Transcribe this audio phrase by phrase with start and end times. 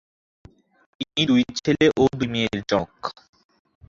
[0.99, 3.01] তিনি দুই ছেলে ও দুই মেয়ের জনক।